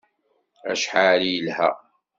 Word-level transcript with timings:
Acḥal 0.71 1.21
i 1.29 1.31
yelha! 1.33 1.69